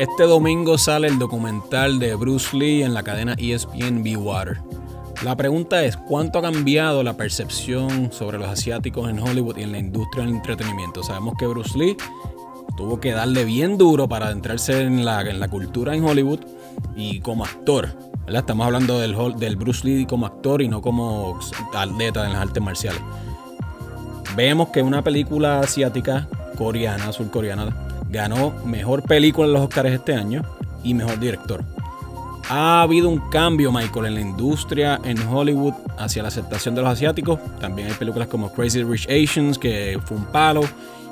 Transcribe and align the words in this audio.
Este 0.00 0.24
domingo 0.24 0.76
sale 0.78 1.06
el 1.06 1.18
documental 1.18 1.98
de 1.98 2.14
Bruce 2.16 2.56
Lee 2.56 2.82
en 2.82 2.92
la 2.94 3.04
cadena 3.04 3.34
ESPN 3.38 4.02
Be 4.02 4.16
Water. 4.16 4.58
La 5.22 5.36
pregunta 5.36 5.84
es, 5.84 5.96
¿cuánto 5.96 6.40
ha 6.40 6.42
cambiado 6.42 7.02
la 7.02 7.16
percepción 7.16 8.12
sobre 8.12 8.38
los 8.38 8.48
asiáticos 8.48 9.08
en 9.08 9.20
Hollywood 9.20 9.56
y 9.58 9.62
en 9.62 9.72
la 9.72 9.78
industria 9.78 10.24
del 10.24 10.34
entretenimiento? 10.34 11.02
Sabemos 11.02 11.34
que 11.38 11.46
Bruce 11.46 11.78
Lee 11.78 11.96
tuvo 12.76 12.98
que 12.98 13.12
darle 13.12 13.44
bien 13.44 13.78
duro 13.78 14.08
para 14.08 14.26
adentrarse 14.26 14.82
en 14.82 15.04
la, 15.04 15.22
en 15.22 15.38
la 15.38 15.48
cultura 15.48 15.94
en 15.94 16.04
Hollywood 16.04 16.40
y 16.96 17.20
como 17.20 17.44
actor. 17.44 18.13
Estamos 18.26 18.66
hablando 18.66 18.98
del, 18.98 19.14
del 19.38 19.56
Bruce 19.56 19.86
Lee 19.86 20.06
como 20.06 20.26
actor 20.26 20.62
y 20.62 20.68
no 20.68 20.80
como 20.80 21.38
atleta 21.74 22.26
en 22.26 22.32
las 22.32 22.42
artes 22.42 22.62
marciales. 22.62 23.00
Vemos 24.36 24.70
que 24.70 24.82
una 24.82 25.02
película 25.02 25.60
asiática, 25.60 26.26
coreana, 26.56 27.12
surcoreana, 27.12 27.74
ganó 28.10 28.52
mejor 28.64 29.02
película 29.02 29.46
en 29.46 29.52
los 29.52 29.62
Oscars 29.62 29.90
este 29.90 30.14
año 30.14 30.42
y 30.82 30.94
mejor 30.94 31.20
director. 31.20 31.64
Ha 32.48 32.82
habido 32.82 33.08
un 33.08 33.30
cambio, 33.30 33.70
Michael, 33.70 34.06
en 34.06 34.14
la 34.14 34.20
industria 34.20 35.00
en 35.04 35.18
Hollywood 35.26 35.74
hacia 35.98 36.22
la 36.22 36.28
aceptación 36.28 36.74
de 36.74 36.82
los 36.82 36.90
asiáticos. 36.90 37.38
También 37.60 37.88
hay 37.88 37.94
películas 37.94 38.28
como 38.28 38.52
Crazy 38.52 38.82
Rich 38.82 39.08
Asians, 39.08 39.58
que 39.58 39.98
fue 40.04 40.16
un 40.16 40.24
palo 40.24 40.62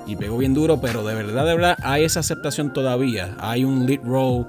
y 0.07 0.17
pegó 0.17 0.39
bien 0.39 0.53
duro, 0.53 0.81
pero 0.81 1.05
de 1.05 1.15
verdad, 1.15 1.47
de 1.47 1.55
verdad, 1.55 1.79
hay 1.83 2.05
esa 2.05 2.21
aceptación 2.21 2.73
todavía. 2.73 3.35
Hay 3.39 3.65
un 3.65 3.87
lead 3.87 4.01
role 4.05 4.47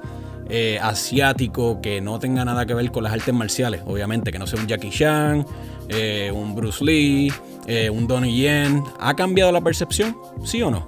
eh, 0.56 0.78
asiático 0.80 1.82
que 1.82 2.00
no 2.00 2.20
tenga 2.20 2.46
nada 2.46 2.68
que 2.68 2.76
ver 2.76 2.92
con 2.92 3.04
las 3.04 3.12
artes 3.12 3.34
marciales, 3.34 3.82
obviamente, 3.88 4.32
que 4.32 4.38
no 4.38 4.46
sea 4.46 4.62
un 4.62 4.68
Jackie 4.68 4.92
Chan, 4.92 5.44
eh, 5.90 6.32
un 6.32 6.54
Bruce 6.54 6.86
Lee, 6.86 7.34
eh, 7.66 7.90
un 7.90 8.06
Donnie 8.06 8.36
Yen. 8.36 8.84
¿Ha 9.00 9.16
cambiado 9.16 9.52
la 9.52 9.62
percepción? 9.62 10.16
¿Sí 10.44 10.62
o 10.62 10.70
no? 10.70 10.88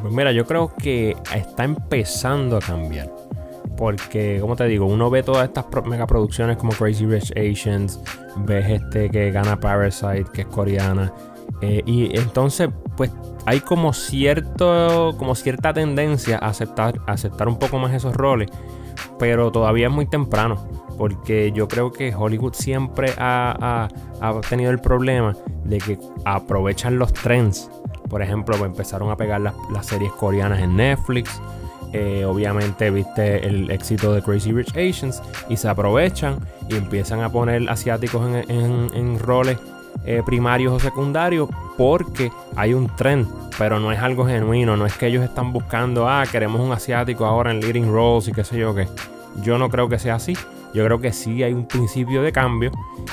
Pues 0.00 0.10
mira, 0.10 0.32
yo 0.32 0.46
creo 0.46 0.72
que 0.74 1.14
está 1.34 1.64
empezando 1.64 2.56
a 2.56 2.60
cambiar. 2.60 3.14
Porque, 3.76 4.38
como 4.40 4.56
te 4.56 4.64
digo, 4.64 4.86
uno 4.86 5.10
ve 5.10 5.22
todas 5.22 5.48
estas 5.48 5.66
megaproducciones 5.84 6.56
como 6.56 6.72
Crazy 6.72 7.04
Rich 7.04 7.32
Asians, 7.32 8.00
ves 8.36 8.70
este 8.70 9.10
que 9.10 9.30
gana 9.30 9.60
Parasite, 9.60 10.24
que 10.32 10.40
es 10.40 10.46
coreana. 10.46 11.12
Y 11.60 12.18
entonces, 12.18 12.70
pues 12.96 13.10
hay 13.44 13.60
como 13.60 13.92
cierto, 13.92 15.14
como 15.18 15.34
cierta 15.34 15.74
tendencia 15.74 16.38
a 16.38 16.48
aceptar, 16.48 17.00
aceptar 17.06 17.48
un 17.48 17.58
poco 17.58 17.78
más 17.78 17.92
esos 17.92 18.14
roles. 18.14 18.50
Pero 19.18 19.52
todavía 19.52 19.88
es 19.88 19.92
muy 19.92 20.06
temprano. 20.06 20.68
Porque 20.96 21.50
yo 21.52 21.66
creo 21.66 21.90
que 21.90 22.14
Hollywood 22.14 22.54
siempre 22.54 23.12
ha, 23.18 23.88
ha 24.20 24.40
tenido 24.48 24.70
el 24.70 24.78
problema 24.78 25.34
de 25.64 25.78
que 25.78 25.98
aprovechan 26.24 26.98
los 26.98 27.12
trends 27.12 27.68
por 28.08 28.22
ejemplo, 28.22 28.56
pues, 28.56 28.70
empezaron 28.70 29.10
a 29.10 29.16
pegar 29.16 29.40
las, 29.40 29.54
series 29.86 30.12
coreanas 30.12 30.60
en 30.60 30.76
Netflix. 30.76 31.40
Eh, 31.92 32.24
obviamente 32.24 32.90
viste 32.90 33.46
el 33.46 33.70
éxito 33.70 34.12
de 34.12 34.22
Crazy 34.22 34.52
Rich 34.52 34.70
Asians 34.70 35.22
y 35.48 35.56
se 35.56 35.68
aprovechan 35.68 36.38
y 36.68 36.76
empiezan 36.76 37.22
a 37.22 37.30
poner 37.30 37.68
asiáticos 37.68 38.24
en, 38.48 39.18
roles 39.18 39.58
eh, 40.04 40.22
primarios 40.24 40.72
o 40.72 40.78
secundarios 40.78 41.48
porque 41.76 42.30
hay 42.56 42.74
un 42.74 42.88
trend, 42.94 43.26
pero 43.58 43.80
no 43.80 43.92
es 43.92 43.98
algo 44.00 44.26
genuino, 44.26 44.76
no 44.76 44.86
es 44.86 44.94
que 44.96 45.06
ellos 45.06 45.24
están 45.24 45.52
buscando, 45.52 46.08
ah, 46.08 46.24
queremos 46.30 46.60
un 46.60 46.72
asiático 46.72 47.24
ahora 47.24 47.50
en 47.50 47.60
leading 47.60 47.92
roles 47.92 48.28
y 48.28 48.32
qué 48.32 48.44
sé 48.44 48.58
yo 48.58 48.74
qué. 48.74 48.88
Yo 49.42 49.58
no 49.58 49.68
creo 49.68 49.88
que 49.88 49.98
sea 49.98 50.16
así. 50.16 50.36
Yo 50.74 50.84
creo 50.84 51.00
que 51.00 51.12
sí 51.12 51.42
hay 51.42 51.52
un 51.52 51.66
principio 51.66 52.20
de 52.22 52.32
cambio 52.32 52.72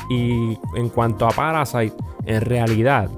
y 0.10 0.58
en 0.76 0.90
cuanto 0.90 1.28
a 1.28 1.30
Parasite, 1.30 1.96
en 2.26 2.42
realidad 2.42 3.10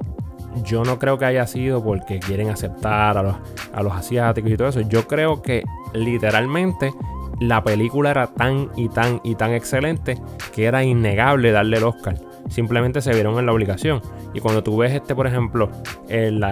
yo 0.64 0.84
no 0.84 1.00
creo 1.00 1.18
que 1.18 1.26
haya 1.26 1.48
sido 1.48 1.84
porque 1.84 2.20
quieren 2.20 2.50
aceptar 2.50 3.18
a 3.18 3.24
los, 3.24 3.94
asiáticos 3.94 4.52
y 4.52 4.58
todo 4.58 4.68
eso. 4.68 4.82
Yo 4.82 5.08
creo 5.08 5.42
que 5.42 5.64
literalmente 5.94 6.94
la 7.40 7.64
película 7.64 8.12
era 8.12 8.28
tan 8.28 8.70
y 8.76 8.90
tan 8.90 9.20
y 9.24 9.36
tan 9.36 9.54
excelente 9.54 10.22
que 10.54 10.66
era 10.66 10.84
innegable 10.84 11.52
darle 11.52 11.78
el 11.78 11.86
Oscar. 11.86 12.16
Simplemente 12.50 13.02
se 13.02 13.14
vieron 13.14 13.38
en 13.40 13.46
la 13.46 13.54
obligación. 13.54 14.02
Y 14.34 14.40
cuando 14.40 14.64
tú 14.64 14.78
ves 14.78 14.94
este, 14.94 15.16
por 15.16 15.28
ejemplo, 15.28 15.70
el, 16.10 16.44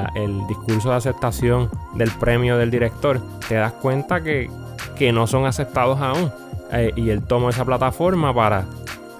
discurso 0.47 0.89
de 0.89 0.95
aceptación 0.95 1.69
del 1.95 2.11
premio 2.11 2.57
del 2.57 2.71
director, 2.71 3.21
te 3.47 3.55
das 3.55 3.73
cuenta 3.73 4.21
que, 4.21 4.49
no 5.13 5.25
son 5.25 5.45
aceptados 5.45 5.99
aún. 5.99 6.31
Eh, 6.71 6.93
y 6.95 7.09
él 7.09 7.23
toma 7.23 7.49
esa 7.49 7.65
plataforma 7.65 8.33
para 8.33 8.65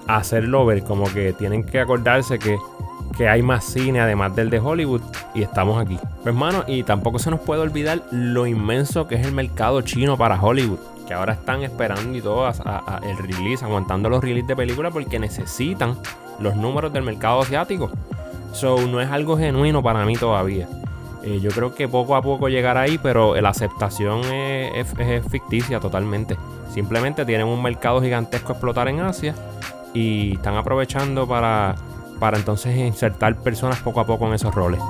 hacerlo 0.06 0.64
ver 0.64 0.84
como 0.84 1.04
que 1.12 1.32
tienen 1.32 1.64
que 1.64 1.80
acordarse 1.80 2.38
que 2.38 2.56
que 3.16 3.28
hay 3.28 3.42
más 3.42 3.64
cine 3.64 4.00
además 4.00 4.34
del 4.34 4.50
de 4.50 4.58
Hollywood 4.58 5.02
y 5.34 5.42
estamos 5.42 5.80
aquí. 5.80 5.96
Pues 5.96 6.26
hermano, 6.26 6.64
y 6.66 6.82
tampoco 6.82 7.18
se 7.18 7.30
nos 7.30 7.40
puede 7.40 7.60
olvidar 7.60 8.02
lo 8.10 8.46
inmenso 8.46 9.06
que 9.06 9.16
es 9.16 9.26
el 9.26 9.32
mercado 9.32 9.82
chino 9.82 10.16
para 10.16 10.40
Hollywood, 10.40 10.78
que 11.06 11.14
ahora 11.14 11.34
están 11.34 11.62
esperando 11.62 12.16
y 12.16 12.20
todo 12.20 12.48
el 12.48 13.18
release, 13.18 13.64
aguantando 13.64 14.08
los 14.08 14.22
releases 14.22 14.48
de 14.48 14.56
películas 14.56 14.92
porque 14.92 15.18
necesitan 15.18 15.96
los 16.38 16.56
números 16.56 16.92
del 16.92 17.02
mercado 17.02 17.40
asiático. 17.40 17.90
So, 18.52 18.86
no 18.86 19.00
es 19.00 19.10
algo 19.10 19.36
genuino 19.36 19.82
para 19.82 20.04
mí 20.04 20.16
todavía. 20.16 20.68
Eh, 21.22 21.40
yo 21.40 21.50
creo 21.50 21.74
que 21.74 21.88
poco 21.88 22.16
a 22.16 22.22
poco 22.22 22.48
llegará 22.48 22.82
ahí, 22.82 22.98
pero 22.98 23.40
la 23.40 23.50
aceptación 23.50 24.20
es, 24.24 24.92
es 24.98 25.26
ficticia 25.28 25.80
totalmente. 25.80 26.36
Simplemente 26.72 27.24
tienen 27.24 27.46
un 27.46 27.62
mercado 27.62 28.02
gigantesco 28.02 28.52
a 28.52 28.52
explotar 28.54 28.88
en 28.88 29.00
Asia 29.00 29.34
y 29.94 30.34
están 30.34 30.56
aprovechando 30.56 31.26
para 31.26 31.76
para 32.22 32.38
entonces 32.38 32.76
insertar 32.76 33.34
personas 33.34 33.80
poco 33.80 33.98
a 33.98 34.06
poco 34.06 34.28
en 34.28 34.34
esos 34.34 34.54
roles. 34.54 34.80